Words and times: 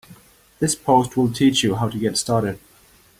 This 0.57 0.73
post 0.73 1.15
will 1.15 1.31
teach 1.31 1.61
you 1.61 1.75
how 1.75 1.87
to 1.87 1.99
get 1.99 2.17
started. 2.17 2.57